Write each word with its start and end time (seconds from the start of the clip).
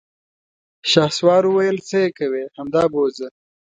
شهسوار 0.91 1.43
وويل: 1.47 1.77
څه 1.89 1.97
يې 2.03 2.09
کوې، 2.17 2.43
همدا 2.57 2.83
بوځه! 2.91 3.27